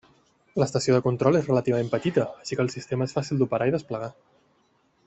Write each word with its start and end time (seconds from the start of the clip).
L'estació 0.61 0.95
de 0.95 1.01
control 1.07 1.37
és 1.41 1.45
relativament 1.51 1.93
petita 1.93 2.25
així 2.41 2.59
que 2.61 2.67
el 2.69 2.73
sistema 2.77 3.09
és 3.11 3.15
fàcil 3.19 3.45
d'operar 3.45 3.71
i 3.73 3.79
desplegar. 3.79 4.13